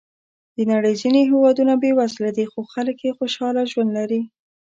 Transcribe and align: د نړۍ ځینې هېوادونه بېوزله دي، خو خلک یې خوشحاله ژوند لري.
د 0.55 0.57
نړۍ 0.71 0.93
ځینې 1.01 1.21
هېوادونه 1.29 1.73
بېوزله 1.81 2.29
دي، 2.37 2.45
خو 2.51 2.59
خلک 2.73 2.97
یې 3.05 3.11
خوشحاله 3.17 3.61
ژوند 3.71 3.91
لري. 3.97 4.21